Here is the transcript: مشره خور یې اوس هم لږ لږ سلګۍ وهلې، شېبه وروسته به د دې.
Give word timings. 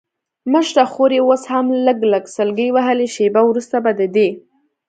مشره 0.53 0.83
خور 0.91 1.11
یې 1.17 1.21
اوس 1.27 1.43
هم 1.51 1.65
لږ 1.85 1.99
لږ 2.11 2.23
سلګۍ 2.35 2.69
وهلې، 2.75 3.07
شېبه 3.15 3.41
وروسته 3.45 3.75
به 3.83 3.91
د 3.99 4.01
دې. 4.15 4.29